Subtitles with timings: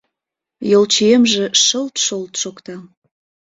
[0.71, 2.75] Йолчиемже шылт-шолт шокта.